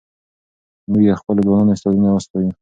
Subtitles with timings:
[0.89, 2.51] موږ د خپلو ځوانانو استعدادونه ستایو.